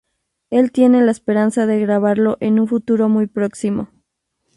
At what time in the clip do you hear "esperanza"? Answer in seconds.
1.11-1.67